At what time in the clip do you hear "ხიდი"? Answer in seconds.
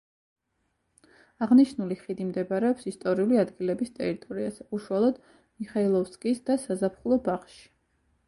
1.99-2.25